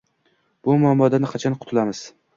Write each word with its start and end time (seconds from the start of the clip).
Bu 0.69 0.77
muammodan 0.85 1.31
qachon 1.35 1.59
qutulamiz? 1.63 2.03